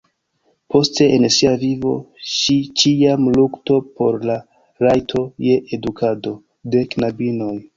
Poste 0.75 1.05
en 1.17 1.27
sia 1.35 1.51
vivo 1.63 1.91
ŝi 2.31 2.57
ĉiam 2.83 3.29
lukto 3.37 3.77
por 3.99 4.19
la 4.31 4.39
rajto 4.87 5.23
je 5.49 5.61
edukado 5.79 6.35
de 6.77 6.87
knabinoj. 6.97 7.55